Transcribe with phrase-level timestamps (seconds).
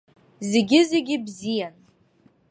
[0.51, 1.75] Зегьы-зегьы бзиан.